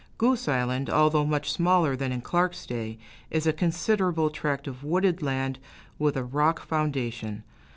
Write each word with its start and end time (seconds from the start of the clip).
Goose 0.17 0.47
Island, 0.47 0.89
although 0.89 1.25
much 1.27 1.51
smaller 1.51 1.95
than 1.95 2.11
in 2.11 2.21
Clark's 2.21 2.65
day, 2.65 2.97
is 3.29 3.45
a 3.45 3.53
considerable 3.53 4.31
tract 4.31 4.65
of 4.67 4.83
wooded 4.83 5.21
land, 5.21 5.59
with 5.99 6.17
a 6.17 6.23
rock 6.23 6.59
foundation. 6.65 7.43